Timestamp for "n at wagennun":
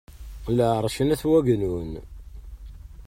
1.01-1.91